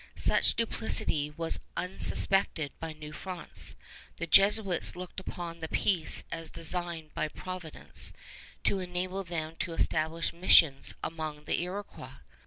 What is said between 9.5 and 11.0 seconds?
to establish missions